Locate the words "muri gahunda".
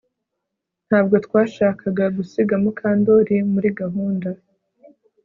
3.53-4.29